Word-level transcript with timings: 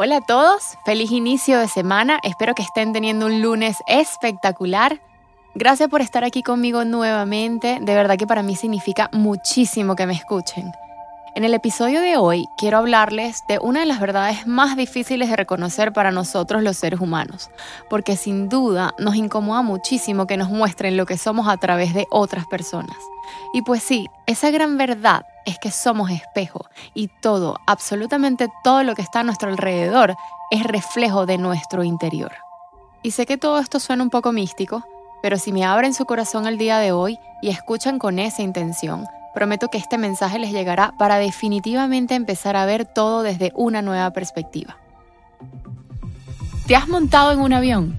Hola 0.00 0.18
a 0.18 0.20
todos, 0.20 0.78
feliz 0.84 1.10
inicio 1.10 1.58
de 1.58 1.66
semana, 1.66 2.20
espero 2.22 2.54
que 2.54 2.62
estén 2.62 2.92
teniendo 2.92 3.26
un 3.26 3.42
lunes 3.42 3.78
espectacular. 3.88 5.00
Gracias 5.56 5.88
por 5.88 6.02
estar 6.02 6.22
aquí 6.22 6.44
conmigo 6.44 6.84
nuevamente, 6.84 7.78
de 7.80 7.94
verdad 7.96 8.16
que 8.16 8.28
para 8.28 8.44
mí 8.44 8.54
significa 8.54 9.10
muchísimo 9.12 9.96
que 9.96 10.06
me 10.06 10.12
escuchen. 10.12 10.70
En 11.34 11.42
el 11.42 11.52
episodio 11.52 12.00
de 12.00 12.16
hoy 12.16 12.46
quiero 12.56 12.78
hablarles 12.78 13.42
de 13.48 13.58
una 13.60 13.80
de 13.80 13.86
las 13.86 13.98
verdades 13.98 14.46
más 14.46 14.76
difíciles 14.76 15.30
de 15.30 15.36
reconocer 15.36 15.92
para 15.92 16.12
nosotros 16.12 16.62
los 16.62 16.76
seres 16.76 17.00
humanos, 17.00 17.50
porque 17.90 18.14
sin 18.14 18.48
duda 18.48 18.94
nos 19.00 19.16
incomoda 19.16 19.62
muchísimo 19.62 20.28
que 20.28 20.36
nos 20.36 20.48
muestren 20.48 20.96
lo 20.96 21.06
que 21.06 21.18
somos 21.18 21.48
a 21.48 21.56
través 21.56 21.92
de 21.92 22.06
otras 22.12 22.46
personas. 22.46 22.96
Y 23.52 23.62
pues 23.62 23.82
sí, 23.82 24.06
esa 24.26 24.52
gran 24.52 24.78
verdad 24.78 25.26
es 25.48 25.58
que 25.58 25.70
somos 25.70 26.10
espejo 26.10 26.66
y 26.94 27.08
todo, 27.08 27.58
absolutamente 27.66 28.48
todo 28.62 28.82
lo 28.82 28.94
que 28.94 29.02
está 29.02 29.20
a 29.20 29.24
nuestro 29.24 29.48
alrededor 29.48 30.14
es 30.50 30.62
reflejo 30.64 31.26
de 31.26 31.38
nuestro 31.38 31.84
interior. 31.84 32.32
Y 33.02 33.12
sé 33.12 33.26
que 33.26 33.38
todo 33.38 33.58
esto 33.58 33.80
suena 33.80 34.02
un 34.02 34.10
poco 34.10 34.32
místico, 34.32 34.84
pero 35.22 35.38
si 35.38 35.52
me 35.52 35.64
abren 35.64 35.94
su 35.94 36.04
corazón 36.04 36.46
el 36.46 36.58
día 36.58 36.78
de 36.78 36.92
hoy 36.92 37.18
y 37.40 37.48
escuchan 37.48 37.98
con 37.98 38.18
esa 38.18 38.42
intención, 38.42 39.06
prometo 39.34 39.68
que 39.68 39.78
este 39.78 39.98
mensaje 39.98 40.38
les 40.38 40.52
llegará 40.52 40.92
para 40.98 41.16
definitivamente 41.16 42.14
empezar 42.14 42.56
a 42.56 42.66
ver 42.66 42.84
todo 42.84 43.22
desde 43.22 43.52
una 43.54 43.82
nueva 43.82 44.10
perspectiva. 44.12 44.76
¿Te 46.66 46.76
has 46.76 46.88
montado 46.88 47.32
en 47.32 47.40
un 47.40 47.54
avión? 47.54 47.98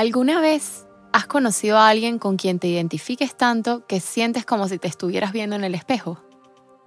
¿Alguna 0.00 0.40
vez 0.40 0.86
has 1.12 1.26
conocido 1.26 1.76
a 1.76 1.90
alguien 1.90 2.18
con 2.18 2.38
quien 2.38 2.58
te 2.58 2.68
identifiques 2.68 3.36
tanto 3.36 3.86
que 3.86 4.00
sientes 4.00 4.46
como 4.46 4.66
si 4.66 4.78
te 4.78 4.88
estuvieras 4.88 5.30
viendo 5.30 5.56
en 5.56 5.62
el 5.62 5.74
espejo? 5.74 6.24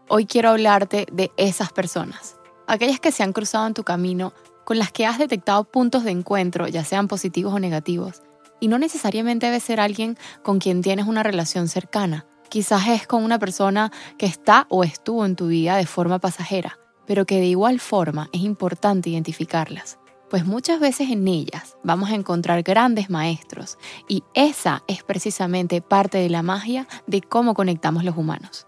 Hoy 0.09 0.25
quiero 0.25 0.49
hablarte 0.49 1.05
de 1.11 1.31
esas 1.37 1.71
personas, 1.71 2.39
aquellas 2.65 2.99
que 2.99 3.11
se 3.11 3.21
han 3.21 3.31
cruzado 3.31 3.67
en 3.67 3.75
tu 3.75 3.83
camino, 3.83 4.33
con 4.65 4.79
las 4.79 4.91
que 4.91 5.05
has 5.05 5.19
detectado 5.19 5.63
puntos 5.63 6.03
de 6.03 6.09
encuentro, 6.09 6.67
ya 6.67 6.83
sean 6.83 7.07
positivos 7.07 7.53
o 7.53 7.59
negativos, 7.59 8.23
y 8.59 8.67
no 8.67 8.79
necesariamente 8.79 9.45
debe 9.45 9.59
ser 9.59 9.79
alguien 9.79 10.17
con 10.41 10.57
quien 10.57 10.81
tienes 10.81 11.05
una 11.05 11.21
relación 11.21 11.67
cercana. 11.67 12.25
Quizás 12.49 12.87
es 12.87 13.05
con 13.05 13.23
una 13.23 13.37
persona 13.37 13.91
que 14.17 14.25
está 14.25 14.65
o 14.71 14.83
estuvo 14.83 15.23
en 15.23 15.35
tu 15.35 15.49
vida 15.49 15.77
de 15.77 15.85
forma 15.85 16.17
pasajera, 16.17 16.79
pero 17.05 17.27
que 17.27 17.39
de 17.39 17.45
igual 17.45 17.79
forma 17.79 18.31
es 18.33 18.41
importante 18.41 19.11
identificarlas 19.11 19.99
pues 20.33 20.47
muchas 20.47 20.79
veces 20.79 21.11
en 21.11 21.27
ellas 21.27 21.77
vamos 21.83 22.09
a 22.09 22.15
encontrar 22.15 22.63
grandes 22.63 23.11
maestros 23.11 23.77
y 24.07 24.23
esa 24.33 24.83
es 24.87 25.03
precisamente 25.03 25.79
parte 25.79 26.17
de 26.17 26.27
la 26.27 26.41
magia 26.41 26.87
de 27.05 27.21
cómo 27.21 27.53
conectamos 27.53 28.03
los 28.03 28.17
humanos. 28.17 28.65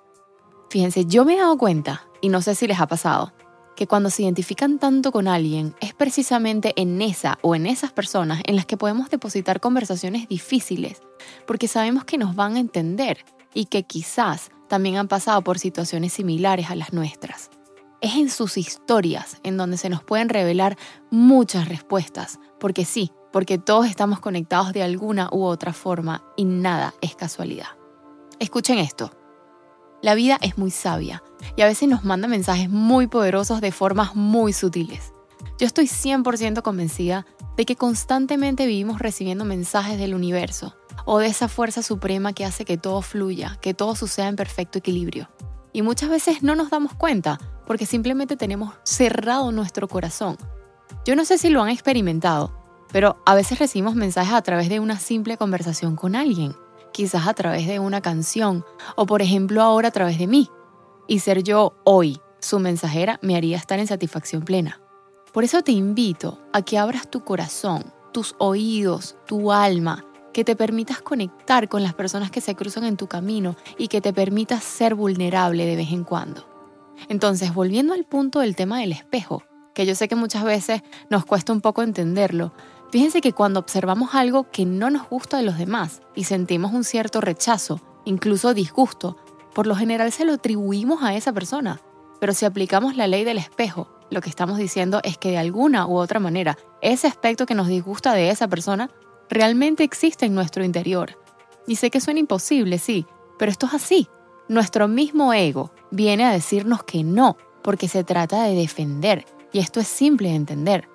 Fíjense, 0.70 1.06
yo 1.06 1.26
me 1.26 1.34
he 1.34 1.40
dado 1.40 1.58
cuenta, 1.58 2.08
y 2.22 2.30
no 2.30 2.44
sé 2.44 2.54
si 2.54 2.68
les 2.68 2.80
ha 2.80 2.86
pasado, 2.86 3.34
que 3.76 3.88
cuando 3.88 4.12
se 4.12 4.22
identifican 4.22 4.78
tanto 4.78 5.12
con 5.12 5.28
alguien 5.28 5.74
es 5.82 5.96
precisamente 5.96 6.72
en 6.76 7.02
esa 7.02 7.40
o 7.42 7.56
en 7.56 7.66
esas 7.66 7.92
personas 7.92 8.44
en 8.46 8.58
las 8.58 8.68
que 8.68 8.78
podemos 8.78 9.10
depositar 9.10 9.60
conversaciones 9.60 10.30
difíciles, 10.30 11.02
porque 11.48 11.68
sabemos 11.68 12.06
que 12.06 12.20
nos 12.20 12.36
van 12.36 12.58
a 12.58 12.60
entender 12.60 13.26
y 13.56 13.66
que 13.66 13.82
quizás 13.82 14.52
también 14.68 14.98
han 14.98 15.08
pasado 15.08 15.42
por 15.42 15.58
situaciones 15.58 16.14
similares 16.14 16.70
a 16.70 16.76
las 16.76 16.94
nuestras. 16.94 17.50
Es 18.06 18.14
en 18.14 18.30
sus 18.30 18.56
historias 18.60 19.38
en 19.42 19.58
donde 19.58 19.78
se 19.78 19.90
nos 19.90 20.04
pueden 20.04 20.30
revelar 20.30 20.78
muchas 21.10 21.68
respuestas, 21.68 22.40
porque 22.60 22.86
sí, 22.86 23.12
porque 23.34 23.58
todos 23.58 23.88
estamos 23.88 24.20
conectados 24.20 24.74
de 24.74 24.84
alguna 24.84 25.28
u 25.32 25.44
otra 25.44 25.74
forma 25.74 26.24
y 26.38 26.46
nada 26.46 26.94
es 27.02 27.16
casualidad. 27.16 27.66
Escuchen 28.38 28.78
esto. 28.78 29.10
La 30.04 30.14
vida 30.14 30.38
es 30.44 30.56
muy 30.60 30.70
sabia 30.70 31.24
y 31.58 31.64
a 31.64 31.66
veces 31.66 31.90
nos 31.90 32.04
manda 32.04 32.28
mensajes 32.28 32.70
muy 32.70 33.08
poderosos 33.08 33.60
de 33.60 33.72
formas 33.72 34.16
muy 34.16 34.54
sutiles. 34.54 35.12
Yo 35.58 35.66
estoy 35.66 35.88
100% 35.88 36.62
convencida 36.62 37.26
de 37.58 37.66
que 37.66 37.76
constantemente 37.76 38.68
vivimos 38.68 39.00
recibiendo 39.00 39.46
mensajes 39.46 39.98
del 39.98 40.14
universo 40.14 40.76
o 41.06 41.18
de 41.18 41.26
esa 41.26 41.48
fuerza 41.48 41.82
suprema 41.82 42.34
que 42.34 42.46
hace 42.46 42.66
que 42.66 42.78
todo 42.78 43.02
fluya, 43.02 43.58
que 43.64 43.74
todo 43.74 43.96
suceda 43.96 44.28
en 44.28 44.36
perfecto 44.36 44.78
equilibrio. 44.78 45.28
Y 45.74 45.82
muchas 45.82 46.12
veces 46.12 46.44
no 46.44 46.54
nos 46.54 46.70
damos 46.70 46.94
cuenta 46.94 47.40
porque 47.66 47.86
simplemente 47.86 48.38
tenemos 48.38 48.74
cerrado 48.84 49.52
nuestro 49.52 49.88
corazón. 49.88 50.38
Yo 51.06 51.16
no 51.16 51.26
sé 51.26 51.38
si 51.38 51.50
lo 51.50 51.62
han 51.62 51.70
experimentado, 51.70 52.52
pero 52.92 53.18
a 53.26 53.36
veces 53.36 53.60
recibimos 53.60 53.96
mensajes 53.96 54.34
a 54.34 54.42
través 54.42 54.70
de 54.70 54.80
una 54.80 55.00
simple 55.00 55.38
conversación 55.38 55.96
con 55.96 56.16
alguien, 56.16 56.56
quizás 56.94 57.28
a 57.28 57.34
través 57.34 57.68
de 57.68 57.80
una 57.80 58.02
canción 58.02 58.64
o 58.96 59.06
por 59.06 59.22
ejemplo 59.22 59.62
ahora 59.62 59.90
a 59.90 59.92
través 59.92 60.18
de 60.18 60.28
mí. 60.28 60.50
Y 61.08 61.20
ser 61.20 61.44
yo 61.44 61.76
hoy 61.84 62.22
su 62.40 62.60
mensajera 62.60 63.20
me 63.22 63.36
haría 63.36 63.58
estar 63.58 63.80
en 63.80 63.88
satisfacción 63.88 64.44
plena. 64.44 64.80
Por 65.34 65.44
eso 65.44 65.62
te 65.62 65.72
invito 65.74 66.40
a 66.54 66.62
que 66.62 66.78
abras 66.78 67.10
tu 67.10 67.24
corazón, 67.24 67.94
tus 68.14 68.36
oídos, 68.38 69.18
tu 69.28 69.52
alma, 69.52 70.06
que 70.32 70.44
te 70.44 70.56
permitas 70.56 71.02
conectar 71.02 71.68
con 71.68 71.84
las 71.84 71.94
personas 71.94 72.32
que 72.32 72.42
se 72.42 72.56
cruzan 72.56 72.86
en 72.86 72.98
tu 72.98 73.08
camino 73.08 73.56
y 73.78 73.90
que 73.90 74.02
te 74.02 74.14
permitas 74.14 74.64
ser 74.64 74.96
vulnerable 74.96 75.66
de 75.66 75.76
vez 75.76 75.92
en 75.92 76.04
cuando. 76.04 76.55
Entonces, 77.10 77.54
volviendo 77.54 77.94
al 77.94 78.06
punto 78.06 78.40
del 78.40 78.56
tema 78.56 78.80
del 78.80 78.92
espejo, 78.92 79.44
que 79.74 79.86
yo 79.86 79.96
sé 79.96 80.08
que 80.08 80.16
muchas 80.16 80.44
veces 80.44 80.82
nos 81.10 81.26
cuesta 81.26 81.54
un 81.54 81.62
poco 81.62 81.84
entenderlo, 81.84 82.54
fíjense 82.92 83.22
que 83.22 83.34
cuando 83.34 83.60
observamos 83.60 84.16
algo 84.16 84.50
que 84.50 84.66
no 84.66 84.90
nos 84.90 85.10
gusta 85.10 85.38
de 85.38 85.44
los 85.44 85.58
demás 85.58 86.02
y 86.16 86.24
sentimos 86.24 86.74
un 86.74 86.84
cierto 86.84 87.22
rechazo, 87.22 87.82
incluso 88.06 88.54
disgusto, 88.54 89.18
por 89.54 89.68
lo 89.68 89.76
general 89.76 90.12
se 90.12 90.26
lo 90.26 90.34
atribuimos 90.34 91.04
a 91.04 91.16
esa 91.16 91.34
persona. 91.34 91.82
Pero 92.20 92.34
si 92.34 92.46
aplicamos 92.46 92.96
la 92.96 93.08
ley 93.08 93.24
del 93.24 93.38
espejo, 93.38 93.90
lo 94.10 94.22
que 94.22 94.30
estamos 94.30 94.58
diciendo 94.58 95.02
es 95.04 95.18
que 95.18 95.32
de 95.32 95.38
alguna 95.38 95.88
u 95.88 95.98
otra 95.98 96.20
manera, 96.20 96.58
ese 96.82 97.08
aspecto 97.08 97.46
que 97.46 97.56
nos 97.56 97.68
disgusta 97.68 98.14
de 98.14 98.30
esa 98.30 98.48
persona 98.48 98.90
realmente 99.30 99.84
existe 99.84 100.26
en 100.26 100.36
nuestro 100.36 100.64
interior. 100.64 101.18
Y 101.68 101.78
sé 101.78 101.90
que 101.90 102.00
suena 102.00 102.20
imposible, 102.20 102.78
sí, 102.78 103.06
pero 103.38 103.52
esto 103.52 103.66
es 103.66 103.74
así. 103.74 104.08
Nuestro 104.48 104.88
mismo 104.88 105.34
ego 105.34 105.72
viene 105.90 106.24
a 106.24 106.32
decirnos 106.32 106.84
que 106.84 107.04
no, 107.04 107.36
porque 107.64 107.88
se 107.88 108.04
trata 108.04 108.44
de 108.44 108.54
defender, 108.54 109.26
y 109.52 109.60
esto 109.60 109.80
es 109.80 109.88
simple 109.88 110.30
de 110.30 110.36
entender. 110.36 110.88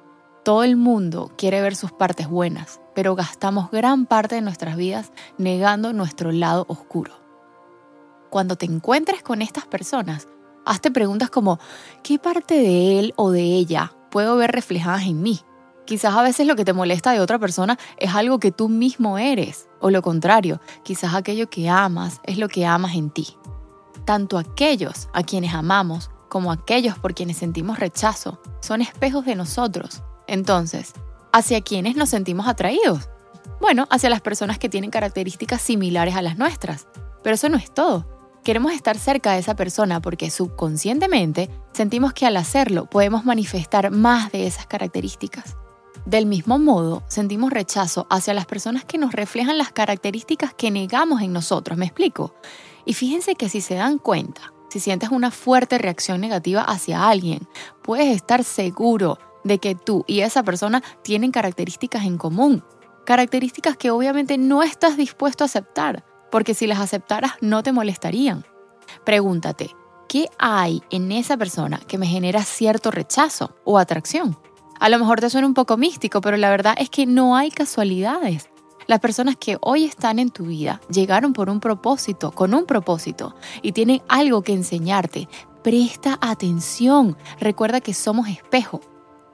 Todo 0.44 0.62
el 0.62 0.76
mundo 0.76 1.32
quiere 1.36 1.60
ver 1.60 1.74
sus 1.74 1.90
partes 1.90 2.28
buenas, 2.28 2.80
pero 2.94 3.16
gastamos 3.16 3.70
gran 3.72 4.06
parte 4.06 4.36
de 4.36 4.40
nuestras 4.40 4.76
vidas 4.76 5.10
negando 5.36 5.92
nuestro 5.92 6.30
lado 6.30 6.64
oscuro. 6.68 7.12
Cuando 8.30 8.54
te 8.54 8.66
encuentres 8.66 9.22
con 9.22 9.42
estas 9.42 9.66
personas, 9.66 10.28
hazte 10.64 10.92
preguntas 10.92 11.28
como, 11.28 11.58
¿qué 12.04 12.20
parte 12.20 12.54
de 12.54 13.00
él 13.00 13.14
o 13.16 13.32
de 13.32 13.42
ella 13.42 13.92
puedo 14.10 14.36
ver 14.36 14.52
reflejadas 14.52 15.02
en 15.06 15.22
mí? 15.22 15.40
Quizás 15.90 16.14
a 16.14 16.22
veces 16.22 16.46
lo 16.46 16.54
que 16.54 16.64
te 16.64 16.72
molesta 16.72 17.10
de 17.10 17.18
otra 17.18 17.40
persona 17.40 17.76
es 17.96 18.14
algo 18.14 18.38
que 18.38 18.52
tú 18.52 18.68
mismo 18.68 19.18
eres, 19.18 19.68
o 19.80 19.90
lo 19.90 20.02
contrario, 20.02 20.60
quizás 20.84 21.14
aquello 21.14 21.50
que 21.50 21.68
amas 21.68 22.20
es 22.22 22.38
lo 22.38 22.46
que 22.46 22.64
amas 22.64 22.94
en 22.94 23.10
ti 23.10 23.36
tanto 24.10 24.38
aquellos 24.38 25.08
a 25.12 25.22
quienes 25.22 25.54
amamos 25.54 26.10
como 26.28 26.50
aquellos 26.50 26.98
por 26.98 27.14
quienes 27.14 27.36
sentimos 27.36 27.78
rechazo 27.78 28.40
son 28.60 28.82
espejos 28.82 29.24
de 29.24 29.36
nosotros. 29.36 30.02
Entonces, 30.26 30.94
¿hacia 31.32 31.60
quiénes 31.60 31.94
nos 31.94 32.08
sentimos 32.08 32.48
atraídos? 32.48 33.08
Bueno, 33.60 33.86
hacia 33.88 34.10
las 34.10 34.20
personas 34.20 34.58
que 34.58 34.68
tienen 34.68 34.90
características 34.90 35.62
similares 35.62 36.16
a 36.16 36.22
las 36.22 36.38
nuestras. 36.38 36.88
Pero 37.22 37.34
eso 37.34 37.48
no 37.48 37.56
es 37.56 37.72
todo. 37.72 38.04
Queremos 38.42 38.72
estar 38.72 38.98
cerca 38.98 39.32
de 39.32 39.38
esa 39.38 39.54
persona 39.54 40.00
porque 40.00 40.30
subconscientemente 40.30 41.48
sentimos 41.72 42.12
que 42.12 42.26
al 42.26 42.36
hacerlo 42.36 42.86
podemos 42.86 43.24
manifestar 43.24 43.92
más 43.92 44.32
de 44.32 44.48
esas 44.48 44.66
características. 44.66 45.56
Del 46.06 46.26
mismo 46.26 46.58
modo, 46.58 47.02
sentimos 47.08 47.52
rechazo 47.52 48.06
hacia 48.10 48.34
las 48.34 48.46
personas 48.46 48.84
que 48.84 48.98
nos 48.98 49.12
reflejan 49.12 49.58
las 49.58 49.70
características 49.70 50.54
que 50.54 50.70
negamos 50.70 51.20
en 51.22 51.32
nosotros, 51.32 51.76
¿me 51.76 51.84
explico? 51.84 52.34
Y 52.84 52.94
fíjense 52.94 53.34
que 53.34 53.48
si 53.48 53.60
se 53.60 53.74
dan 53.74 53.98
cuenta, 53.98 54.52
si 54.70 54.80
sientes 54.80 55.10
una 55.10 55.30
fuerte 55.30 55.78
reacción 55.78 56.20
negativa 56.20 56.62
hacia 56.62 57.08
alguien, 57.08 57.46
puedes 57.82 58.14
estar 58.14 58.44
seguro 58.44 59.18
de 59.44 59.58
que 59.58 59.74
tú 59.74 60.04
y 60.06 60.20
esa 60.20 60.42
persona 60.42 60.82
tienen 61.02 61.32
características 61.32 62.04
en 62.04 62.16
común, 62.16 62.64
características 63.04 63.76
que 63.76 63.90
obviamente 63.90 64.38
no 64.38 64.62
estás 64.62 64.96
dispuesto 64.96 65.44
a 65.44 65.46
aceptar, 65.46 66.04
porque 66.30 66.54
si 66.54 66.66
las 66.66 66.80
aceptaras 66.80 67.32
no 67.40 67.62
te 67.62 67.72
molestarían. 67.72 68.44
Pregúntate, 69.04 69.74
¿qué 70.08 70.28
hay 70.38 70.82
en 70.90 71.12
esa 71.12 71.36
persona 71.36 71.78
que 71.86 71.98
me 71.98 72.06
genera 72.06 72.42
cierto 72.42 72.90
rechazo 72.90 73.56
o 73.64 73.78
atracción? 73.78 74.38
A 74.80 74.88
lo 74.88 74.98
mejor 74.98 75.20
te 75.20 75.28
suena 75.28 75.46
un 75.46 75.52
poco 75.52 75.76
místico, 75.76 76.22
pero 76.22 76.38
la 76.38 76.48
verdad 76.48 76.74
es 76.78 76.88
que 76.88 77.04
no 77.04 77.36
hay 77.36 77.50
casualidades. 77.50 78.48
Las 78.86 78.98
personas 78.98 79.36
que 79.36 79.58
hoy 79.60 79.84
están 79.84 80.18
en 80.18 80.30
tu 80.30 80.46
vida 80.46 80.80
llegaron 80.90 81.34
por 81.34 81.50
un 81.50 81.60
propósito, 81.60 82.32
con 82.32 82.54
un 82.54 82.64
propósito, 82.64 83.36
y 83.60 83.72
tienen 83.72 84.00
algo 84.08 84.40
que 84.40 84.54
enseñarte. 84.54 85.28
Presta 85.62 86.18
atención. 86.22 87.18
Recuerda 87.38 87.82
que 87.82 87.92
somos 87.92 88.26
espejo. 88.28 88.80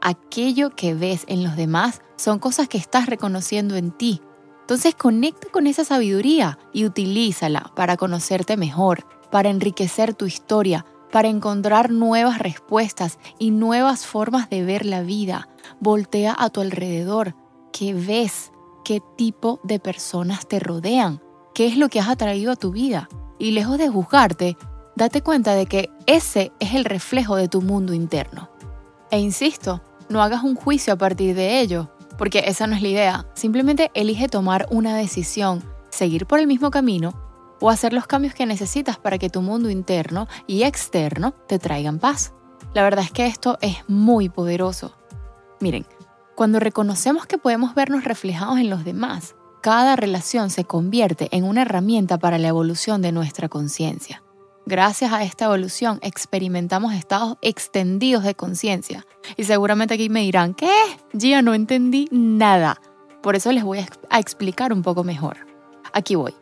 Aquello 0.00 0.70
que 0.70 0.94
ves 0.94 1.22
en 1.28 1.44
los 1.44 1.54
demás 1.54 2.02
son 2.16 2.40
cosas 2.40 2.66
que 2.66 2.78
estás 2.78 3.06
reconociendo 3.06 3.76
en 3.76 3.93
ti. 3.93 4.20
Entonces 4.62 4.96
conecta 4.96 5.48
con 5.52 5.69
esa 5.69 5.84
sabiduría 5.84 6.58
y 6.72 6.84
utilízala 6.84 7.70
para 7.76 7.96
conocerte 7.96 8.56
mejor, 8.56 9.06
para 9.31 9.48
enriquecer 9.48 10.12
tu 10.12 10.26
historia, 10.26 10.84
para 11.11 11.29
encontrar 11.29 11.91
nuevas 11.91 12.38
respuestas 12.38 13.19
y 13.38 13.50
nuevas 13.50 14.06
formas 14.06 14.50
de 14.50 14.64
ver 14.64 14.85
la 14.85 15.03
vida. 15.03 15.49
Voltea 15.81 16.35
a 16.37 16.50
tu 16.50 16.61
alrededor. 16.61 17.35
¿Qué 17.73 17.94
ves? 17.94 18.53
¿Qué 18.85 19.00
tipo 19.17 19.61
de 19.64 19.79
personas 19.79 20.47
te 20.47 20.61
rodean? 20.61 21.20
¿Qué 21.55 21.67
es 21.67 21.76
lo 21.76 21.88
que 21.88 22.00
has 22.00 22.08
atraído 22.08 22.53
a 22.53 22.56
tu 22.56 22.70
vida? 22.70 23.08
Y 23.38 23.53
lejos 23.53 23.79
de 23.79 23.88
juzgarte, 23.88 24.56
date 24.94 25.23
cuenta 25.23 25.55
de 25.55 25.67
que 25.67 25.91
ese 26.06 26.53
es 26.61 26.75
el 26.75 26.85
reflejo 26.85 27.37
de 27.37 27.49
tu 27.49 27.62
mundo 27.62 27.93
interno. 27.93 28.49
E 29.11 29.19
insisto, 29.19 29.82
no 30.08 30.23
hagas 30.23 30.43
un 30.43 30.55
juicio 30.55 30.93
a 30.93 30.99
partir 30.99 31.35
de 31.35 31.61
ello, 31.61 31.91
porque 32.19 32.44
esa 32.47 32.67
no 32.67 32.75
es 32.75 32.82
la 32.82 32.88
idea. 32.88 33.26
Simplemente 33.35 33.91
elige 33.94 34.29
tomar 34.29 34.67
una 34.70 34.97
decisión, 34.97 35.62
seguir 35.91 36.26
por 36.26 36.38
el 36.38 36.47
mismo 36.47 36.70
camino 36.70 37.25
o 37.61 37.70
hacer 37.70 37.93
los 37.93 38.06
cambios 38.06 38.35
que 38.35 38.47
necesitas 38.47 38.99
para 38.99 39.19
que 39.19 39.31
tu 39.31 39.43
mundo 39.43 39.70
interno 39.70 40.29
y 40.47 40.62
externo 40.62 41.32
te 41.32 41.58
traigan 41.58 41.99
paz. 41.99 42.32
La 42.75 42.82
verdad 42.82 43.05
es 43.05 43.12
que 43.12 43.26
esto 43.26 43.58
es 43.61 43.76
muy 43.88 44.29
poderoso. 44.29 44.94
Miren, 45.61 45.87
cuando 46.35 46.61
reconocemos 46.61 47.26
que 47.26 47.38
podemos 47.38 47.75
vernos 47.75 48.05
reflejados 48.05 48.58
en 48.58 48.69
los 48.69 48.85
demás, 48.85 49.35
cada 49.62 49.97
relación 49.97 50.50
se 50.50 50.64
convierte 50.64 51.29
en 51.32 51.44
una 51.44 51.62
herramienta 51.62 52.19
para 52.19 52.38
la 52.38 52.49
evolución 52.49 53.03
de 53.03 53.12
nuestra 53.12 53.49
conciencia. 53.49 54.23
Gracias 54.67 55.12
a 55.12 55.23
esta 55.23 55.47
evolución 55.47 55.99
experimentamos 56.03 56.93
estados 56.93 57.38
extendidos 57.41 58.25
de 58.25 58.35
conciencia. 58.35 59.06
Y 59.37 59.44
seguramente 59.44 59.94
aquí 59.94 60.08
me 60.08 60.23
dirán, 60.23 60.55
¿qué? 60.55 60.73
Gia, 61.17 61.41
no 61.41 61.55
entendí 61.55 62.08
nada. 62.11 62.81
Por 63.23 63.37
eso 63.37 63.50
les 63.53 63.64
voy 63.64 63.79
a 64.11 64.19
explicar 64.19 64.73
un 64.73 64.82
poco 64.82 65.05
mejor. 65.05 65.38
Aquí 65.93 66.17
voy. 66.17 66.35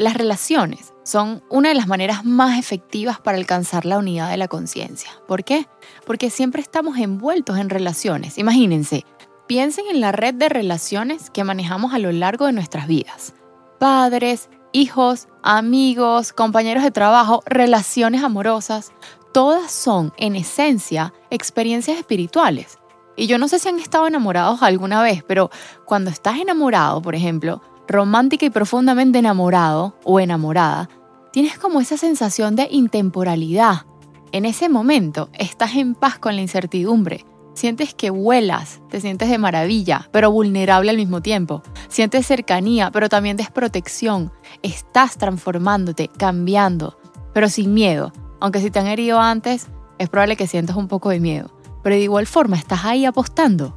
Las 0.00 0.14
relaciones 0.14 0.94
son 1.02 1.44
una 1.50 1.68
de 1.68 1.74
las 1.74 1.86
maneras 1.86 2.24
más 2.24 2.58
efectivas 2.58 3.20
para 3.20 3.36
alcanzar 3.36 3.84
la 3.84 3.98
unidad 3.98 4.30
de 4.30 4.38
la 4.38 4.48
conciencia. 4.48 5.10
¿Por 5.28 5.44
qué? 5.44 5.68
Porque 6.06 6.30
siempre 6.30 6.62
estamos 6.62 6.96
envueltos 6.96 7.58
en 7.58 7.68
relaciones. 7.68 8.38
Imagínense, 8.38 9.04
piensen 9.46 9.84
en 9.90 10.00
la 10.00 10.10
red 10.10 10.32
de 10.32 10.48
relaciones 10.48 11.28
que 11.28 11.44
manejamos 11.44 11.92
a 11.92 11.98
lo 11.98 12.12
largo 12.12 12.46
de 12.46 12.54
nuestras 12.54 12.86
vidas. 12.86 13.34
Padres, 13.78 14.48
hijos, 14.72 15.28
amigos, 15.42 16.32
compañeros 16.32 16.82
de 16.82 16.92
trabajo, 16.92 17.42
relaciones 17.44 18.24
amorosas, 18.24 18.92
todas 19.34 19.70
son 19.70 20.14
en 20.16 20.34
esencia 20.34 21.12
experiencias 21.28 21.98
espirituales. 21.98 22.78
Y 23.16 23.26
yo 23.26 23.36
no 23.36 23.48
sé 23.48 23.58
si 23.58 23.68
han 23.68 23.78
estado 23.78 24.06
enamorados 24.06 24.62
alguna 24.62 25.02
vez, 25.02 25.22
pero 25.24 25.50
cuando 25.84 26.08
estás 26.08 26.38
enamorado, 26.38 27.02
por 27.02 27.14
ejemplo, 27.14 27.60
romántica 27.90 28.46
y 28.46 28.50
profundamente 28.50 29.18
enamorado 29.18 29.96
o 30.04 30.20
enamorada, 30.20 30.88
tienes 31.32 31.58
como 31.58 31.80
esa 31.80 31.96
sensación 31.96 32.54
de 32.54 32.68
intemporalidad. 32.70 33.86
En 34.32 34.44
ese 34.44 34.68
momento 34.68 35.28
estás 35.32 35.74
en 35.74 35.94
paz 35.96 36.18
con 36.18 36.36
la 36.36 36.42
incertidumbre. 36.42 37.24
Sientes 37.52 37.92
que 37.92 38.10
vuelas, 38.10 38.80
te 38.90 39.00
sientes 39.00 39.28
de 39.28 39.38
maravilla, 39.38 40.08
pero 40.12 40.30
vulnerable 40.30 40.90
al 40.90 40.96
mismo 40.96 41.20
tiempo. 41.20 41.62
Sientes 41.88 42.26
cercanía, 42.26 42.92
pero 42.92 43.08
también 43.08 43.36
desprotección. 43.36 44.32
Estás 44.62 45.18
transformándote, 45.18 46.08
cambiando, 46.16 46.96
pero 47.34 47.48
sin 47.48 47.74
miedo. 47.74 48.12
Aunque 48.38 48.60
si 48.60 48.70
te 48.70 48.78
han 48.78 48.86
herido 48.86 49.18
antes, 49.20 49.66
es 49.98 50.08
probable 50.08 50.36
que 50.36 50.46
sientas 50.46 50.76
un 50.76 50.86
poco 50.86 51.10
de 51.10 51.18
miedo. 51.18 51.50
Pero 51.82 51.96
de 51.96 52.02
igual 52.02 52.26
forma, 52.26 52.56
estás 52.56 52.84
ahí 52.84 53.04
apostando. 53.04 53.76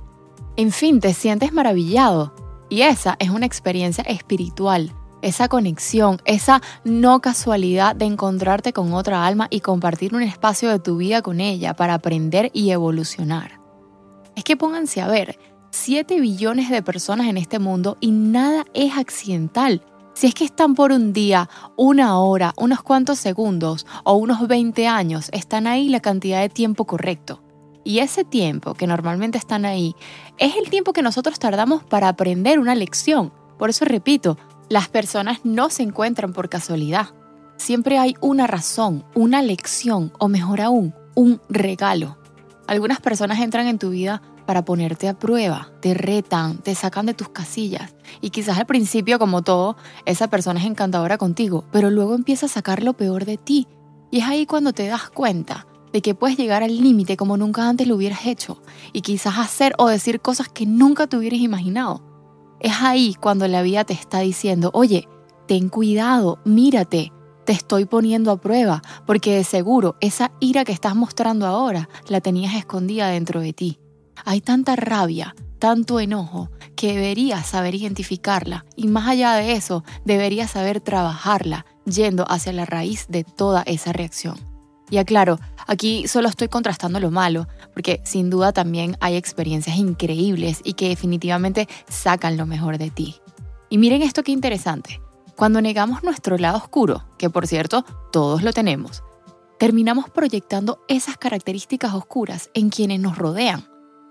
En 0.56 0.72
fin, 0.72 1.00
te 1.00 1.16
sientes 1.16 1.52
maravillado, 1.52 2.34
y 2.74 2.82
esa 2.82 3.18
es 3.20 3.30
una 3.30 3.46
experiencia 3.46 4.04
espiritual, 4.06 4.96
esa 5.22 5.48
conexión, 5.48 6.20
esa 6.26 6.60
no 6.84 7.22
casualidad 7.22 7.96
de 7.96 8.06
encontrarte 8.06 8.74
con 8.74 8.94
otra 8.94 9.28
alma 9.28 9.46
y 9.52 9.60
compartir 9.60 10.16
un 10.16 10.24
espacio 10.24 10.72
de 10.72 10.80
tu 10.80 10.98
vida 10.98 11.22
con 11.22 11.40
ella 11.40 11.76
para 11.76 11.94
aprender 11.94 12.50
y 12.52 12.72
evolucionar. 12.72 13.62
Es 14.36 14.44
que 14.44 14.58
pónganse 14.58 15.02
a 15.02 15.08
ver, 15.08 15.38
7 15.70 16.20
billones 16.20 16.72
de 16.72 16.82
personas 16.82 17.28
en 17.28 17.38
este 17.38 17.60
mundo 17.60 17.96
y 18.02 18.10
nada 18.10 18.66
es 18.74 18.98
accidental. 18.98 19.86
Si 20.16 20.26
es 20.26 20.34
que 20.34 20.46
están 20.46 20.74
por 20.74 20.92
un 20.92 21.14
día, 21.14 21.52
una 21.78 22.18
hora, 22.18 22.56
unos 22.58 22.82
cuantos 22.82 23.20
segundos 23.20 23.86
o 24.04 24.16
unos 24.16 24.48
20 24.48 24.88
años, 24.88 25.30
están 25.32 25.68
ahí 25.68 25.90
la 25.90 26.00
cantidad 26.00 26.42
de 26.42 26.50
tiempo 26.50 26.86
correcto. 26.86 27.43
Y 27.84 28.00
ese 28.00 28.24
tiempo 28.24 28.74
que 28.74 28.88
normalmente 28.88 29.38
están 29.38 29.66
ahí 29.66 29.96
es 30.38 30.56
el 30.56 30.70
tiempo 30.70 30.94
que 30.94 31.02
nosotros 31.02 31.40
tardamos 31.40 31.84
para 31.84 32.08
aprender 32.08 32.60
una 32.60 32.76
lección. 32.76 33.34
Por 33.58 33.70
eso 33.70 33.86
repito, 33.86 34.38
las 34.70 34.88
personas 34.88 35.40
no 35.44 35.70
se 35.70 35.84
encuentran 35.84 36.34
por 36.34 36.50
casualidad. 36.50 37.10
Siempre 37.58 37.98
hay 37.98 38.16
una 38.22 38.48
razón, 38.48 39.06
una 39.14 39.42
lección 39.42 40.14
o 40.20 40.28
mejor 40.28 40.62
aún, 40.62 40.96
un 41.16 41.42
regalo. 41.50 42.18
Algunas 42.68 43.02
personas 43.02 43.40
entran 43.40 43.68
en 43.68 43.80
tu 43.80 43.90
vida 43.90 44.22
para 44.46 44.66
ponerte 44.66 45.08
a 45.08 45.18
prueba, 45.18 45.70
te 45.80 45.94
retan, 45.94 46.58
te 46.58 46.76
sacan 46.76 47.06
de 47.06 47.14
tus 47.14 47.30
casillas. 47.30 47.96
Y 48.22 48.30
quizás 48.30 48.58
al 48.58 48.66
principio, 48.66 49.20
como 49.20 49.42
todo, 49.42 49.78
esa 50.06 50.30
persona 50.30 50.60
es 50.60 50.66
encantadora 50.66 51.18
contigo, 51.18 51.66
pero 51.72 51.90
luego 51.90 52.16
empieza 52.16 52.46
a 52.46 52.50
sacar 52.50 52.84
lo 52.84 52.94
peor 52.94 53.26
de 53.26 53.38
ti. 53.38 53.68
Y 54.12 54.20
es 54.20 54.26
ahí 54.26 54.46
cuando 54.46 54.74
te 54.74 54.88
das 54.88 55.10
cuenta 55.10 55.66
de 55.94 56.02
que 56.02 56.16
puedes 56.16 56.38
llegar 56.38 56.64
al 56.64 56.76
límite 56.76 57.16
como 57.16 57.38
nunca 57.38 57.70
antes 57.70 57.88
lo 57.88 57.96
hubieras 57.96 58.26
hecho 58.26 58.62
y 58.92 59.02
quizás 59.02 59.38
hacer 59.38 59.74
o 59.78 59.88
decir 59.88 60.20
cosas 60.20 60.50
que 60.50 60.66
nunca 60.66 61.08
te 61.08 61.16
hubieras 61.16 61.40
imaginado. 61.40 62.02
Es 62.60 62.74
ahí 62.82 63.16
cuando 63.20 63.48
la 63.48 63.62
vida 63.62 63.84
te 63.86 63.94
está 63.94 64.20
diciendo, 64.20 64.72
oye, 64.74 65.08
ten 65.48 65.70
cuidado, 65.70 66.40
mírate, 66.46 67.14
te 67.46 67.52
estoy 67.52 67.86
poniendo 67.86 68.32
a 68.32 68.42
prueba, 68.42 68.82
porque 69.06 69.36
de 69.36 69.44
seguro 69.44 69.96
esa 70.00 70.32
ira 70.40 70.66
que 70.66 70.72
estás 70.72 70.96
mostrando 70.96 71.46
ahora 71.46 71.90
la 72.08 72.22
tenías 72.22 72.56
escondida 72.56 73.10
dentro 73.10 73.42
de 73.42 73.54
ti. 73.54 73.80
Hay 74.26 74.42
tanta 74.42 74.76
rabia, 74.76 75.36
tanto 75.60 76.00
enojo, 76.00 76.50
que 76.76 76.94
deberías 76.94 77.46
saber 77.46 77.76
identificarla 77.76 78.66
y 78.76 78.88
más 78.88 79.08
allá 79.08 79.36
de 79.36 79.54
eso, 79.54 79.84
deberías 80.06 80.52
saber 80.52 80.82
trabajarla, 80.82 81.66
yendo 81.86 82.26
hacia 82.30 82.54
la 82.54 82.66
raíz 82.66 83.06
de 83.10 83.24
toda 83.24 83.62
esa 83.64 83.94
reacción. 83.94 84.53
Y 84.94 85.00
aclaro, 85.00 85.40
aquí 85.66 86.08
solo 86.08 86.30
estoy 86.30 86.50
contrastando 86.50 87.00
lo 87.00 87.10
malo, 87.10 87.48
porque 87.74 88.00
sin 88.06 88.30
duda 88.30 88.54
también 88.54 88.96
hay 89.00 89.16
experiencias 89.16 89.78
increíbles 89.78 90.62
y 90.64 90.74
que 90.74 90.90
definitivamente 90.90 91.68
sacan 91.90 92.38
lo 92.38 92.46
mejor 92.46 92.78
de 92.78 92.92
ti. 92.92 93.16
Y 93.72 93.80
miren 93.80 94.04
esto 94.04 94.22
qué 94.22 94.32
interesante. 94.32 95.02
Cuando 95.36 95.64
negamos 95.64 96.04
nuestro 96.04 96.38
lado 96.38 96.58
oscuro, 96.58 97.06
que 97.18 97.32
por 97.32 97.48
cierto 97.48 97.84
todos 98.12 98.44
lo 98.44 98.54
tenemos, 98.54 99.02
terminamos 99.58 100.12
proyectando 100.12 100.84
esas 100.88 101.18
características 101.18 101.96
oscuras 101.96 102.52
en 102.54 102.70
quienes 102.70 103.00
nos 103.00 103.18
rodean. 103.18 103.68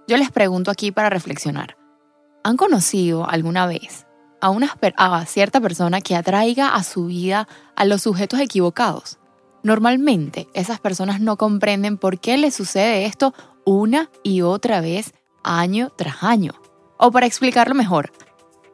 Yo 0.09 0.17
les 0.17 0.33
pregunto 0.33 0.73
aquí 0.73 0.91
para 0.91 1.11
reflexionar. 1.11 1.77
¿Han 2.43 2.57
conocido 2.57 3.31
alguna 3.31 3.67
vez 3.67 4.09
a, 4.41 4.51
una, 4.51 4.77
a 4.97 5.27
cierta 5.27 5.61
persona 5.61 6.01
que 6.01 6.17
atraiga 6.17 6.75
a 6.75 6.83
su 6.83 7.07
vida 7.07 7.47
a 7.77 7.85
los 7.85 8.03
sujetos 8.03 8.41
equivocados? 8.41 9.21
Normalmente 9.63 10.49
esas 10.55 10.81
personas 10.81 11.21
no 11.21 11.37
comprenden 11.37 11.97
por 11.97 12.19
qué 12.19 12.37
les 12.37 12.55
sucede 12.55 13.07
esto 13.07 13.33
una 13.65 14.11
y 14.23 14.43
otra 14.43 14.81
vez, 14.81 15.15
año 15.45 15.91
tras 15.97 16.23
año. 16.23 16.53
O 16.97 17.11
para 17.13 17.27
explicarlo 17.27 17.75
mejor, 17.75 18.13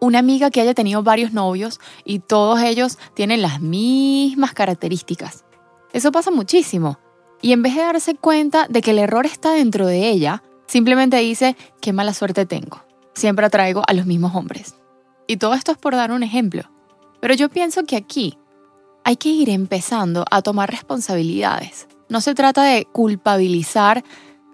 una 0.01 0.19
amiga 0.19 0.51
que 0.51 0.61
haya 0.61 0.75
tenido 0.75 1.03
varios 1.03 1.33
novios 1.33 1.81
y 2.05 2.21
todos 2.21 2.61
ellos 2.63 2.99
tienen 3.15 3.43
las 3.43 3.61
mismas 3.61 4.53
características. 4.53 5.45
Eso 5.93 6.13
pasa 6.13 6.31
muchísimo. 6.31 6.99
Y 7.41 7.53
en 7.53 7.63
vez 7.63 7.75
de 7.75 7.83
darse 7.83 8.15
cuenta 8.15 8.67
de 8.69 8.81
que 8.83 8.91
el 8.91 8.99
error 8.99 9.27
está 9.27 9.53
dentro 9.53 9.87
de 9.87 10.09
ella, 10.09 10.43
simplemente 10.67 11.17
dice, 11.19 11.57
qué 11.81 11.93
mala 11.93 12.15
suerte 12.15 12.47
tengo. 12.47 12.85
Siempre 13.15 13.47
atraigo 13.47 13.83
a 13.87 13.93
los 13.93 14.07
mismos 14.07 14.35
hombres. 14.35 14.77
Y 15.27 15.37
todo 15.37 15.55
esto 15.55 15.73
es 15.73 15.79
por 15.79 15.95
dar 15.95 16.13
un 16.13 16.23
ejemplo. 16.23 16.63
Pero 17.21 17.35
yo 17.35 17.49
pienso 17.49 17.85
que 17.85 17.97
aquí 17.97 18.39
hay 19.09 19.17
que 19.17 19.31
ir 19.31 19.49
empezando 19.49 20.27
a 20.31 20.43
tomar 20.43 20.71
responsabilidades. 20.71 21.89
No 22.11 22.21
se 22.21 22.35
trata 22.35 22.63
de 22.63 22.85
culpabilizar 22.85 24.05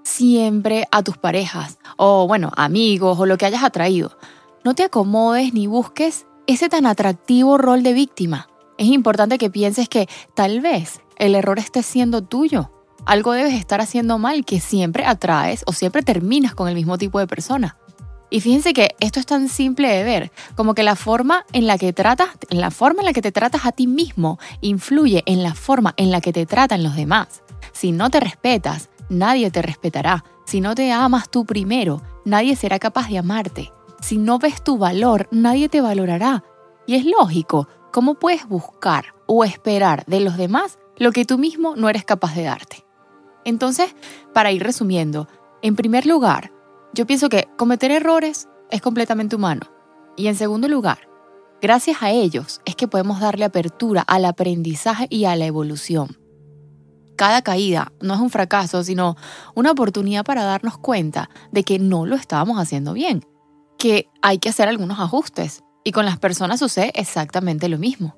siempre 0.04 0.86
a 0.92 1.02
tus 1.02 1.18
parejas 1.18 1.80
o, 1.96 2.28
bueno, 2.28 2.52
amigos 2.54 3.18
o 3.18 3.26
lo 3.26 3.36
que 3.36 3.46
hayas 3.46 3.64
atraído. 3.64 4.16
No 4.62 4.76
te 4.76 4.84
acomodes 4.84 5.54
ni 5.54 5.66
busques 5.66 6.26
ese 6.46 6.68
tan 6.68 6.86
atractivo 6.86 7.58
rol 7.58 7.82
de 7.82 7.94
víctima. 7.94 8.48
Es 8.78 8.86
importante 8.86 9.38
que 9.38 9.50
pienses 9.50 9.88
que 9.88 10.08
tal 10.36 10.60
vez 10.60 11.00
el 11.16 11.34
error 11.34 11.58
esté 11.58 11.82
siendo 11.82 12.22
tuyo. 12.22 12.70
Algo 13.06 13.32
debes 13.32 13.54
estar 13.54 13.80
haciendo 13.80 14.18
mal 14.18 14.44
que 14.44 14.60
siempre 14.60 15.04
atraes 15.04 15.64
o 15.66 15.72
siempre 15.72 16.02
terminas 16.02 16.54
con 16.54 16.68
el 16.68 16.76
mismo 16.76 16.96
tipo 16.96 17.18
de 17.18 17.26
persona. 17.26 17.76
Y 18.34 18.40
fíjense 18.40 18.72
que 18.72 18.96
esto 18.98 19.20
es 19.20 19.26
tan 19.26 19.48
simple 19.48 19.86
de 19.86 20.02
ver, 20.02 20.32
como 20.56 20.74
que 20.74 20.82
la 20.82 20.96
forma 20.96 21.46
en 21.52 21.68
la 21.68 21.78
que 21.78 21.92
tratas, 21.92 22.30
la 22.48 22.72
forma 22.72 23.02
en 23.02 23.06
la 23.06 23.12
que 23.12 23.22
te 23.22 23.30
tratas 23.30 23.64
a 23.64 23.70
ti 23.70 23.86
mismo 23.86 24.40
influye 24.60 25.22
en 25.26 25.44
la 25.44 25.54
forma 25.54 25.94
en 25.96 26.10
la 26.10 26.20
que 26.20 26.32
te 26.32 26.44
tratan 26.44 26.82
los 26.82 26.96
demás. 26.96 27.44
Si 27.70 27.92
no 27.92 28.10
te 28.10 28.18
respetas, 28.18 28.90
nadie 29.08 29.52
te 29.52 29.62
respetará. 29.62 30.24
Si 30.46 30.60
no 30.60 30.74
te 30.74 30.90
amas 30.90 31.30
tú 31.30 31.44
primero, 31.44 32.02
nadie 32.24 32.56
será 32.56 32.80
capaz 32.80 33.08
de 33.08 33.18
amarte. 33.18 33.72
Si 34.00 34.18
no 34.18 34.40
ves 34.40 34.64
tu 34.64 34.78
valor, 34.78 35.28
nadie 35.30 35.68
te 35.68 35.80
valorará. 35.80 36.42
Y 36.88 36.96
es 36.96 37.04
lógico, 37.04 37.68
¿cómo 37.92 38.16
puedes 38.16 38.48
buscar 38.48 39.14
o 39.26 39.44
esperar 39.44 40.04
de 40.06 40.18
los 40.18 40.36
demás 40.36 40.80
lo 40.96 41.12
que 41.12 41.24
tú 41.24 41.38
mismo 41.38 41.76
no 41.76 41.88
eres 41.88 42.04
capaz 42.04 42.34
de 42.34 42.42
darte? 42.42 42.84
Entonces, 43.44 43.94
para 44.32 44.50
ir 44.50 44.64
resumiendo, 44.64 45.28
en 45.62 45.76
primer 45.76 46.04
lugar, 46.04 46.50
yo 46.94 47.06
pienso 47.06 47.28
que 47.28 47.48
cometer 47.58 47.90
errores 47.90 48.48
es 48.70 48.80
completamente 48.80 49.36
humano. 49.36 49.62
Y 50.16 50.28
en 50.28 50.36
segundo 50.36 50.68
lugar, 50.68 51.08
gracias 51.60 52.02
a 52.02 52.10
ellos 52.10 52.60
es 52.64 52.76
que 52.76 52.88
podemos 52.88 53.20
darle 53.20 53.44
apertura 53.44 54.02
al 54.02 54.24
aprendizaje 54.24 55.06
y 55.10 55.24
a 55.24 55.36
la 55.36 55.46
evolución. 55.46 56.16
Cada 57.16 57.42
caída 57.42 57.92
no 58.00 58.14
es 58.14 58.20
un 58.20 58.30
fracaso, 58.30 58.82
sino 58.82 59.16
una 59.54 59.72
oportunidad 59.72 60.24
para 60.24 60.44
darnos 60.44 60.78
cuenta 60.78 61.28
de 61.52 61.62
que 61.64 61.78
no 61.78 62.06
lo 62.06 62.16
estábamos 62.16 62.58
haciendo 62.58 62.92
bien 62.92 63.24
que 63.84 64.08
hay 64.22 64.38
que 64.38 64.48
hacer 64.48 64.66
algunos 64.66 64.98
ajustes. 64.98 65.62
Y 65.84 65.92
con 65.92 66.06
las 66.06 66.18
personas 66.18 66.60
sucede 66.60 66.90
exactamente 66.94 67.68
lo 67.68 67.76
mismo. 67.76 68.16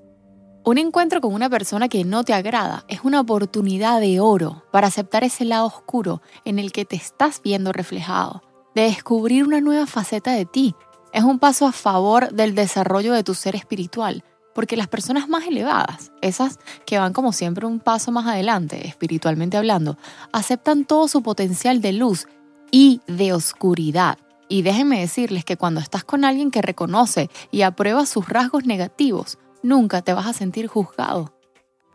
Un 0.65 0.79
encuentro 0.79 1.21
con 1.21 1.35
una 1.35 1.51
persona 1.51 1.89
que 1.89 2.05
no 2.05 2.23
te 2.23 2.35
agrada 2.35 2.85
es 2.87 3.01
una 3.03 3.21
oportunidad 3.21 4.01
de 4.01 4.21
oro 4.21 4.63
para 4.71 4.87
aceptar 4.87 5.25
ese 5.25 5.45
lado 5.45 5.67
oscuro 5.67 6.23
en 6.45 6.61
el 6.61 6.71
que 6.71 6.85
te 6.85 6.95
estás 6.95 7.41
viendo 7.43 7.73
reflejado, 7.73 8.43
de 8.77 8.83
descubrir 8.83 9.45
una 9.45 9.63
nueva 9.63 9.87
faceta 9.87 10.33
de 10.33 10.45
ti. 10.45 10.75
Es 11.15 11.25
un 11.25 11.39
paso 11.39 11.67
a 11.67 11.73
favor 11.73 12.31
del 12.33 12.55
desarrollo 12.55 13.15
de 13.15 13.25
tu 13.25 13.33
ser 13.33 13.57
espiritual, 13.57 14.23
porque 14.55 14.77
las 14.77 14.87
personas 14.87 15.31
más 15.31 15.47
elevadas, 15.47 16.13
esas 16.21 16.59
que 16.85 16.99
van 16.99 17.15
como 17.15 17.33
siempre 17.33 17.67
un 17.67 17.81
paso 17.81 18.13
más 18.13 18.27
adelante, 18.27 18.87
espiritualmente 18.87 19.57
hablando, 19.57 19.97
aceptan 20.31 20.85
todo 20.85 21.09
su 21.09 21.23
potencial 21.23 21.81
de 21.81 21.95
luz 21.95 22.27
y 22.71 23.01
de 23.07 23.33
oscuridad 23.33 24.19
y 24.47 24.61
déjenme 24.61 25.01
decirles 25.01 25.47
que 25.47 25.57
cuando 25.57 25.81
estás 25.81 26.05
con 26.05 26.27
alguien 26.27 26.51
que 26.51 26.61
reconoce 26.61 27.31
y 27.51 27.63
aprueba 27.63 28.05
sus 28.05 28.29
rasgos 28.29 28.67
negativos, 28.67 29.39
nunca 29.63 30.03
te 30.03 30.13
vas 30.13 30.27
a 30.27 30.35
sentir 30.35 30.67
juzgado. 30.67 31.33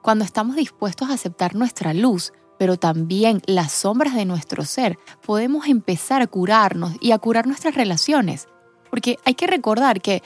Cuando 0.01 0.25
estamos 0.25 0.55
dispuestos 0.55 1.11
a 1.11 1.13
aceptar 1.13 1.53
nuestra 1.53 1.93
luz, 1.93 2.33
pero 2.61 2.77
también 2.77 3.41
las 3.47 3.71
sombras 3.71 4.13
de 4.13 4.23
nuestro 4.23 4.63
ser, 4.65 4.99
podemos 5.25 5.65
empezar 5.65 6.21
a 6.21 6.27
curarnos 6.27 6.91
y 7.01 7.11
a 7.11 7.17
curar 7.17 7.47
nuestras 7.47 7.73
relaciones. 7.73 8.47
Porque 8.91 9.17
hay 9.25 9.33
que 9.33 9.47
recordar 9.47 9.99
que 9.99 10.21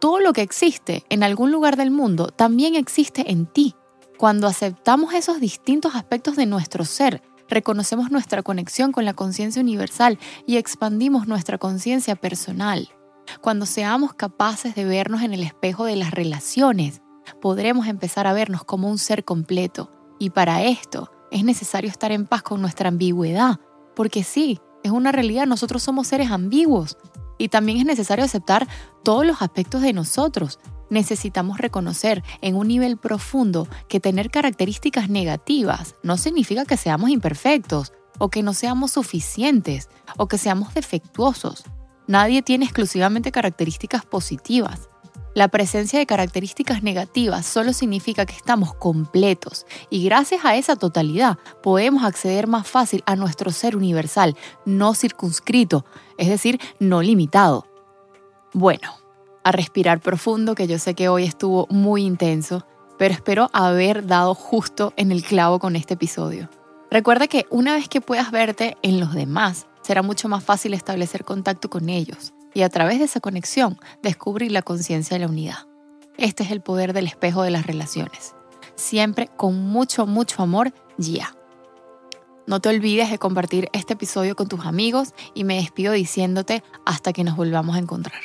todo 0.00 0.20
lo 0.20 0.32
que 0.32 0.42
existe 0.42 1.02
en 1.08 1.24
algún 1.24 1.50
lugar 1.50 1.76
del 1.76 1.90
mundo 1.90 2.28
también 2.28 2.76
existe 2.76 3.32
en 3.32 3.46
ti. 3.46 3.74
Cuando 4.18 4.46
aceptamos 4.46 5.14
esos 5.14 5.40
distintos 5.40 5.96
aspectos 5.96 6.36
de 6.36 6.46
nuestro 6.46 6.84
ser, 6.84 7.22
reconocemos 7.48 8.12
nuestra 8.12 8.44
conexión 8.44 8.92
con 8.92 9.04
la 9.04 9.14
conciencia 9.14 9.60
universal 9.60 10.16
y 10.46 10.58
expandimos 10.58 11.26
nuestra 11.26 11.58
conciencia 11.58 12.14
personal. 12.14 12.88
Cuando 13.40 13.66
seamos 13.66 14.14
capaces 14.14 14.76
de 14.76 14.84
vernos 14.84 15.22
en 15.22 15.34
el 15.34 15.42
espejo 15.42 15.86
de 15.86 15.96
las 15.96 16.12
relaciones, 16.12 17.02
podremos 17.40 17.88
empezar 17.88 18.28
a 18.28 18.32
vernos 18.32 18.62
como 18.62 18.88
un 18.88 18.98
ser 18.98 19.24
completo. 19.24 19.90
Y 20.20 20.30
para 20.30 20.62
esto 20.62 21.10
es 21.30 21.44
necesario 21.44 21.90
estar 21.90 22.12
en 22.12 22.26
paz 22.26 22.42
con 22.42 22.60
nuestra 22.60 22.88
ambigüedad, 22.88 23.60
porque 23.94 24.24
sí, 24.24 24.60
es 24.82 24.90
una 24.90 25.12
realidad, 25.12 25.46
nosotros 25.46 25.82
somos 25.82 26.06
seres 26.06 26.30
ambiguos. 26.30 26.96
Y 27.38 27.48
también 27.48 27.78
es 27.78 27.86
necesario 27.86 28.24
aceptar 28.24 28.68
todos 29.02 29.24
los 29.26 29.40
aspectos 29.40 29.80
de 29.82 29.92
nosotros, 29.92 30.58
necesitamos 30.90 31.58
reconocer 31.58 32.22
en 32.42 32.56
un 32.56 32.68
nivel 32.68 32.98
profundo 32.98 33.66
que 33.88 34.00
tener 34.00 34.30
características 34.30 35.08
negativas 35.08 35.94
no 36.02 36.16
significa 36.18 36.66
que 36.66 36.76
seamos 36.76 37.10
imperfectos 37.10 37.92
o 38.18 38.28
que 38.28 38.42
no 38.42 38.52
seamos 38.52 38.90
suficientes 38.90 39.88
o 40.18 40.26
que 40.26 40.36
seamos 40.36 40.74
defectuosos. 40.74 41.64
Nadie 42.06 42.42
tiene 42.42 42.64
exclusivamente 42.64 43.32
características 43.32 44.04
positivas. 44.04 44.89
La 45.32 45.46
presencia 45.46 46.00
de 46.00 46.06
características 46.06 46.82
negativas 46.82 47.46
solo 47.46 47.72
significa 47.72 48.26
que 48.26 48.34
estamos 48.34 48.74
completos 48.74 49.64
y 49.88 50.04
gracias 50.04 50.44
a 50.44 50.56
esa 50.56 50.74
totalidad 50.74 51.38
podemos 51.62 52.02
acceder 52.02 52.48
más 52.48 52.66
fácil 52.66 53.04
a 53.06 53.14
nuestro 53.14 53.52
ser 53.52 53.76
universal, 53.76 54.36
no 54.64 54.92
circunscrito, 54.92 55.84
es 56.18 56.28
decir, 56.28 56.60
no 56.80 57.00
limitado. 57.00 57.64
Bueno, 58.52 58.92
a 59.44 59.52
respirar 59.52 60.00
profundo, 60.00 60.56
que 60.56 60.66
yo 60.66 60.80
sé 60.80 60.94
que 60.94 61.08
hoy 61.08 61.24
estuvo 61.24 61.68
muy 61.70 62.02
intenso, 62.02 62.66
pero 62.98 63.14
espero 63.14 63.50
haber 63.52 64.08
dado 64.08 64.34
justo 64.34 64.92
en 64.96 65.12
el 65.12 65.22
clavo 65.22 65.60
con 65.60 65.76
este 65.76 65.94
episodio. 65.94 66.50
Recuerda 66.90 67.28
que 67.28 67.46
una 67.50 67.76
vez 67.76 67.88
que 67.88 68.00
puedas 68.00 68.32
verte 68.32 68.76
en 68.82 68.98
los 68.98 69.14
demás, 69.14 69.68
será 69.82 70.02
mucho 70.02 70.28
más 70.28 70.42
fácil 70.42 70.74
establecer 70.74 71.24
contacto 71.24 71.70
con 71.70 71.88
ellos 71.88 72.32
y 72.54 72.62
a 72.62 72.68
través 72.68 72.98
de 72.98 73.04
esa 73.04 73.20
conexión 73.20 73.78
descubrir 74.02 74.52
la 74.52 74.62
conciencia 74.62 75.16
de 75.16 75.24
la 75.24 75.30
unidad. 75.30 75.66
Este 76.16 76.42
es 76.42 76.50
el 76.50 76.60
poder 76.60 76.92
del 76.92 77.06
espejo 77.06 77.42
de 77.42 77.50
las 77.50 77.66
relaciones. 77.66 78.34
Siempre 78.74 79.28
con 79.36 79.58
mucho, 79.58 80.06
mucho 80.06 80.42
amor, 80.42 80.72
ya. 80.98 81.34
No 82.46 82.60
te 82.60 82.68
olvides 82.68 83.10
de 83.10 83.18
compartir 83.18 83.68
este 83.72 83.94
episodio 83.94 84.34
con 84.34 84.48
tus 84.48 84.66
amigos 84.66 85.14
y 85.34 85.44
me 85.44 85.56
despido 85.56 85.92
diciéndote 85.92 86.62
hasta 86.84 87.12
que 87.12 87.24
nos 87.24 87.36
volvamos 87.36 87.76
a 87.76 87.78
encontrar. 87.78 88.20